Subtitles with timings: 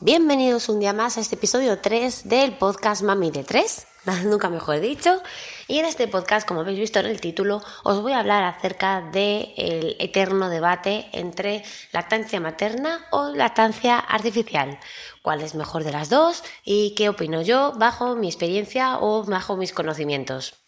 [0.00, 3.86] Bienvenidos un día más a este episodio 3 del podcast Mami de 3,
[4.24, 5.22] nunca mejor dicho.
[5.68, 9.00] Y en este podcast, como habéis visto en el título, os voy a hablar acerca
[9.00, 14.78] del eterno debate entre lactancia materna o lactancia artificial.
[15.22, 16.44] ¿Cuál es mejor de las dos?
[16.62, 20.65] ¿Y qué opino yo bajo mi experiencia o bajo mis conocimientos?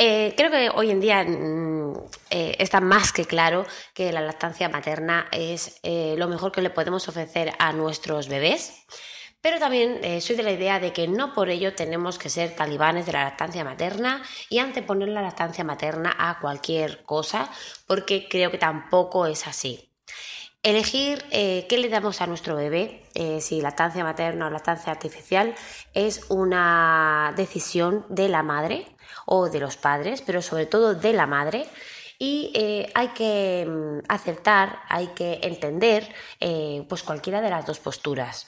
[0.00, 1.92] Eh, creo que hoy en día mm,
[2.30, 6.70] eh, está más que claro que la lactancia materna es eh, lo mejor que le
[6.70, 8.86] podemos ofrecer a nuestros bebés.
[9.40, 13.06] Pero también soy de la idea de que no por ello tenemos que ser talibanes
[13.06, 17.48] de la lactancia materna y anteponer la lactancia materna a cualquier cosa,
[17.86, 19.87] porque creo que tampoco es así.
[20.62, 23.04] Elegir qué le damos a nuestro bebé,
[23.40, 25.54] si lactancia materna o lactancia artificial,
[25.94, 28.86] es una decisión de la madre
[29.26, 31.68] o de los padres, pero sobre todo de la madre.
[32.18, 36.08] Y eh, hay que mm, aceptar, hay que entender
[36.40, 38.46] eh, pues cualquiera de las dos posturas.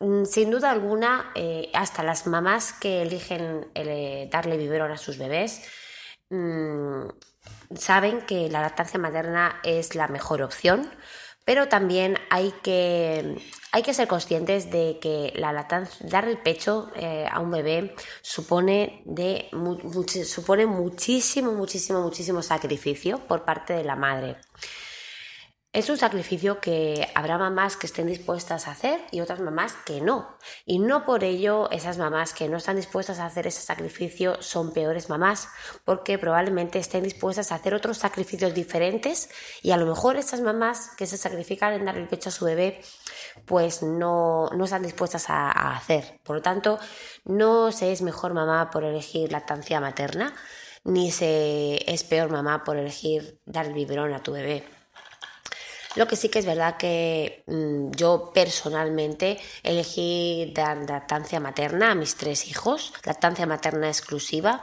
[0.00, 3.68] Mm, sin duda alguna, eh, hasta las mamás que eligen
[4.30, 5.62] darle biberón a sus bebés
[6.30, 7.08] mm,
[7.76, 10.90] saben que la lactancia materna es la mejor opción
[11.44, 13.36] pero también hay que,
[13.70, 17.94] hay que ser conscientes de que la lactancia, dar el pecho eh, a un bebé
[18.22, 19.50] supone, de,
[20.24, 24.36] supone muchísimo, muchísimo, muchísimo sacrificio por parte de la madre.
[25.74, 30.00] Es un sacrificio que habrá mamás que estén dispuestas a hacer y otras mamás que
[30.00, 30.38] no.
[30.64, 34.72] Y no por ello esas mamás que no están dispuestas a hacer ese sacrificio son
[34.72, 35.48] peores mamás,
[35.84, 39.28] porque probablemente estén dispuestas a hacer otros sacrificios diferentes
[39.64, 42.44] y a lo mejor esas mamás que se sacrifican en dar el pecho a su
[42.44, 42.80] bebé
[43.44, 46.20] pues no, no están dispuestas a, a hacer.
[46.22, 46.78] Por lo tanto,
[47.24, 50.36] no se es mejor mamá por elegir lactancia materna,
[50.84, 54.64] ni se es peor mamá por elegir dar el biberón a tu bebé.
[55.96, 61.94] Lo que sí que es verdad que mm, yo personalmente elegí dar lactancia materna a
[61.94, 64.62] mis tres hijos, lactancia materna exclusiva.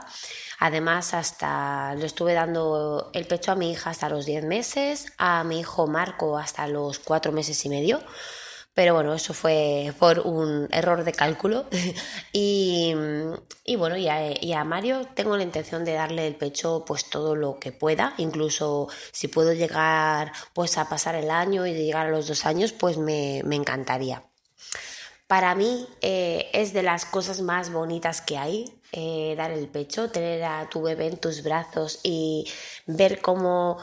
[0.58, 5.42] Además, hasta le estuve dando el pecho a mi hija hasta los 10 meses, a
[5.42, 8.00] mi hijo Marco hasta los 4 meses y medio
[8.74, 11.66] pero bueno, eso fue por un error de cálculo.
[12.32, 12.94] y,
[13.76, 17.72] bueno, y a, Mario tengo la intención de darle el pecho pues todo lo que
[17.72, 22.46] pueda, incluso si puedo llegar pues a pasar el año y llegar a los dos
[22.46, 24.22] años, pues me, encantaría.
[25.26, 30.10] Para mí eh, es de las cosas más bonitas que hay, eh, dar el pecho,
[30.10, 32.46] tener a tu bebé en tus brazos y
[32.86, 33.78] ver cómo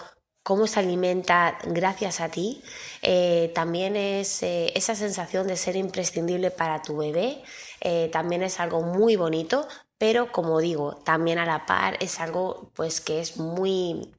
[0.50, 2.64] cómo se alimenta gracias a ti,
[3.04, 7.44] eh, también es eh, esa sensación de ser imprescindible para tu bebé,
[7.82, 9.68] eh, también es algo muy bonito,
[10.00, 14.12] pero como digo, también a la par es algo pues que es muy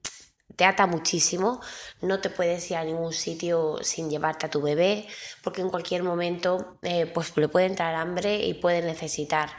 [0.54, 1.60] te ata muchísimo,
[2.00, 5.08] no te puedes ir a ningún sitio sin llevarte a tu bebé,
[5.42, 6.78] porque en cualquier momento
[7.12, 9.50] pues le puede entrar hambre y puede necesitar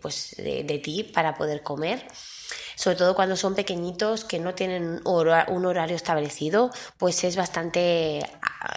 [0.00, 2.06] pues de ti para poder comer
[2.76, 8.20] sobre todo cuando son pequeñitos que no tienen un horario establecido, pues es bastante,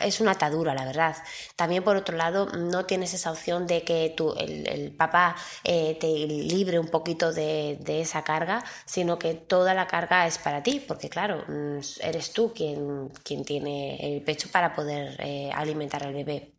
[0.02, 1.18] es una atadura, la verdad.
[1.56, 6.08] También por otro lado, no tienes esa opción de que tu, el, papá eh, te
[6.08, 11.10] libre un poquito de, esa carga, sino que toda la carga es para ti, porque
[11.10, 16.54] claro, mm, eres tú quien, quien tiene el pecho para poder eh, alimentar al bebé.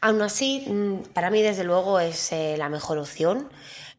[0.00, 3.48] Aún así, mm, para mí desde luego es eh, la mejor opción.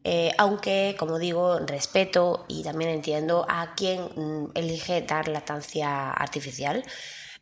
[0.04, 6.84] Eh, aunque, como digo, respeto y también entiendo a quien mm, elige dar lactancia artificial.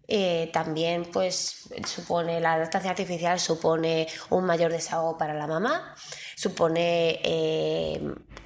[0.09, 5.97] Eh, también pues supone la lactancia artificial supone un mayor desahogo para la mamá
[6.37, 8.01] supone eh,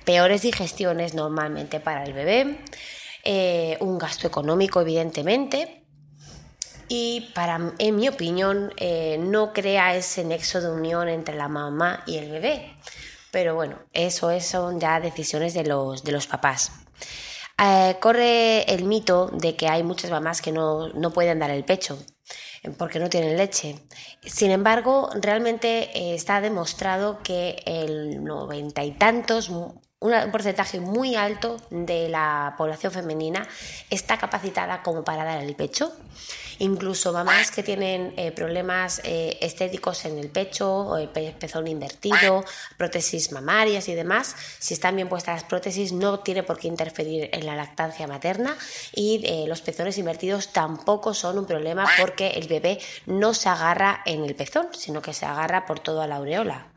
[0.07, 2.65] peores digestiones normalmente para el bebé
[3.81, 5.85] un gasto económico evidentemente
[6.89, 8.73] y para en mi opinión
[9.19, 12.75] no crea ese nexo de unión entre la mamá y el bebé
[13.33, 16.73] pero bueno, eso, son ya decisiones de los, de los papás.
[17.63, 21.65] Eh, corre el mito de que hay muchas mamás que no, no pueden dar el
[21.65, 21.99] pecho
[22.77, 23.77] porque no tienen leche.
[24.23, 29.51] Sin embargo, realmente eh, está demostrado que el noventa y tantos,
[30.01, 33.47] un porcentaje muy alto de la población femenina
[33.91, 35.93] está capacitada como para dar el pecho
[36.61, 42.45] incluso mamás que tienen eh, problemas eh, estéticos en el pecho, o el pezón invertido,
[42.77, 47.31] prótesis mamarias y demás, si están bien puestas las prótesis no tiene por qué interferir
[47.33, 48.57] en la lactancia materna
[48.95, 54.03] y eh, los pezones invertidos tampoco son un problema porque el bebé no se agarra
[54.05, 56.70] en el pezón, sino que se agarra por toda la aureola.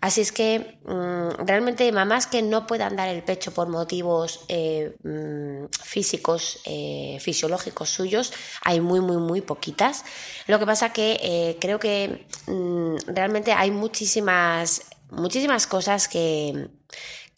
[0.00, 4.96] Así es que mm, realmente mamás que no puedan dar el pecho por motivos eh,
[5.02, 8.32] mm, físicos, eh, fisiológicos suyos,
[8.62, 10.04] hay muy, muy, muy poquitas.
[10.46, 16.70] Lo que pasa que eh, creo que mm, realmente hay muchísimas, muchísimas cosas que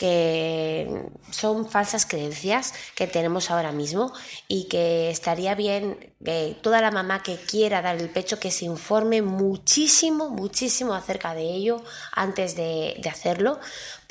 [0.02, 4.12] que son falsas creencias que tenemos ahora mismo
[4.48, 8.64] y que estaría bien que toda la mamá que quiera dar el pecho que se
[8.64, 13.60] informe muchísimo, muchísimo acerca de ello antes de, hacerlo,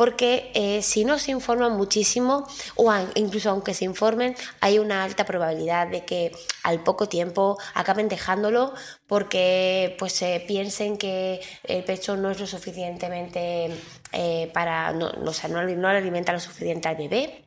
[0.01, 5.25] porque eh, si no se informan muchísimo o incluso aunque se informen, hay una alta
[5.25, 6.31] probabilidad de que
[6.63, 8.73] al poco tiempo acaben dejándolo
[9.05, 13.69] porque pues piensen que el pecho no es lo suficientemente
[14.11, 17.45] eh, para, no, no, no, no le alimenta lo suficiente al bebé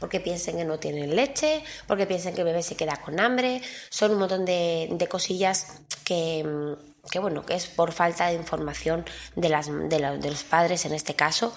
[0.00, 3.60] porque piensen que no tienen leche, porque piensen que el bebé se queda con hambre,
[3.90, 6.42] son un montón de, de cosillas que,
[7.10, 9.04] que, bueno, que es por falta de información
[9.34, 11.52] de, las, de, de los padres en este caso.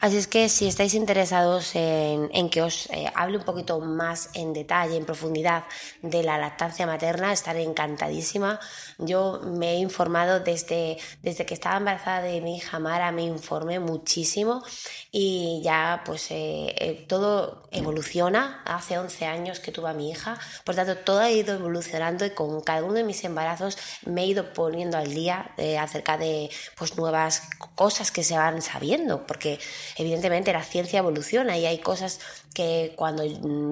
[0.00, 4.28] Así es que si estáis interesados en, en que os eh, hable un poquito más
[4.34, 5.64] en detalle, en profundidad
[6.02, 8.60] de la lactancia materna, estaré encantadísima.
[8.98, 13.80] Yo me he informado desde, desde que estaba embarazada de mi hija Mara, me informé
[13.80, 14.62] muchísimo
[15.10, 18.62] y ya pues eh, eh, todo evoluciona.
[18.66, 22.30] Hace 11 años que tuve a mi hija, por tanto todo ha ido evolucionando y
[22.30, 25.50] con cada uno de mis embarazos me he ido poniendo al día
[25.80, 27.42] acerca de pues nuevas
[27.74, 29.58] cosas que se van sabiendo, porque
[29.96, 32.20] evidentemente la ciencia evoluciona y hay cosas
[32.54, 33.24] que cuando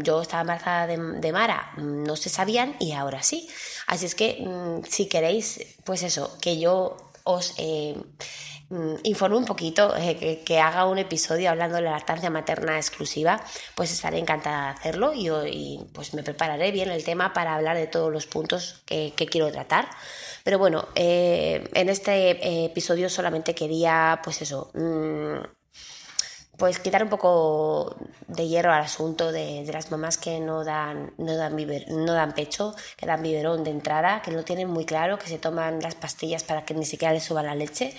[0.03, 3.49] yo estaba embarazada de, Mara no se sabían y ahora sí.
[3.87, 7.97] Así es que mm, si queréis, pues eso, que yo os eh,
[8.71, 13.43] mm, informe un poquito, eh, que, haga un episodio hablando de la lactancia materna exclusiva,
[13.75, 17.87] pues estaré encantada de hacerlo y, pues me prepararé bien el tema para hablar de
[17.87, 19.89] todos los puntos que, quiero tratar.
[20.45, 25.62] Pero bueno, eh, en este episodio solamente quería, pues eso, mm,
[26.63, 27.97] pues quitar un poco
[28.29, 31.57] de hierro al asunto de, las mamás que no dan, no, dan
[31.89, 35.41] no dan pecho, que dan biberón de entrada, que no tienen muy claro, que se
[35.41, 37.93] toman las pastillas para que ni siquiera les suba la leche.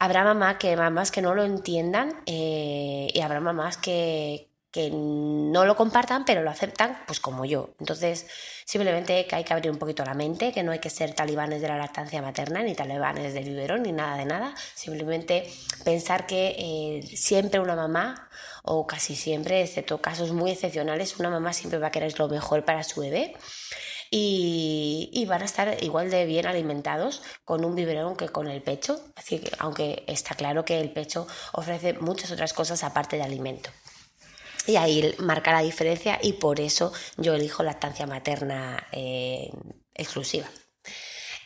[0.00, 5.64] Habrá mamás que, mamás que no lo entiendan eh, y habrá mamás que, que no
[5.66, 7.70] lo compartan, pero lo aceptan, pues como yo.
[7.78, 8.26] Entonces,
[8.64, 11.62] simplemente que hay que abrir un poquito la mente, que no hay que ser talibanes
[11.62, 14.52] de la lactancia materna, ni talibanes del biberón, ni nada de nada.
[14.74, 15.48] Simplemente
[15.84, 18.28] pensar que eh, siempre una mamá,
[18.64, 22.64] o casi siempre, excepto casos muy excepcionales, una mamá siempre va a querer lo mejor
[22.64, 23.36] para su bebé.
[24.10, 29.00] Y, van a estar igual de bien alimentados con un biberón que con el pecho,
[29.14, 33.70] así que, aunque está claro que el pecho ofrece muchas otras cosas aparte de alimento.
[34.66, 39.50] Y ahí marca la diferencia y por eso yo elijo lactancia materna eh,
[39.94, 40.48] exclusiva.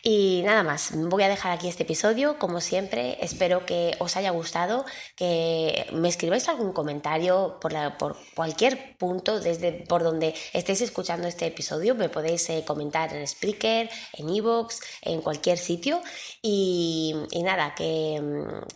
[0.03, 4.31] Y nada más, voy a dejar aquí este episodio, como siempre, espero que os haya
[4.31, 4.85] gustado,
[5.17, 11.47] que me escribáis algún comentario por, por cualquier punto, desde por donde estéis escuchando este
[11.47, 16.01] episodio, me podéis eh, comentar en Spreaker, en Evox, en cualquier sitio.
[16.43, 18.23] Y, nada, que,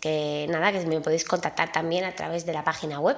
[0.01, 3.17] que, nada, que me podéis contactar también a través de la página web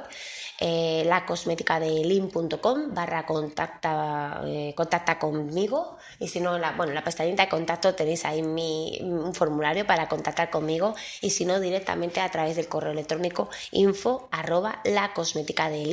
[0.61, 6.91] eh, la cosmética de lin.com barra contacta, eh, contacta conmigo y si no, la, bueno,
[6.91, 11.45] en la pestañita de contacto tenéis ahí mi, un formulario para contactar conmigo y si
[11.45, 15.85] no directamente a través del correo electrónico info arroba la cosmética de.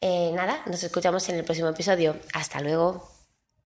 [0.00, 2.16] Eh, nada, nos escuchamos en el próximo episodio.
[2.32, 3.17] Hasta luego.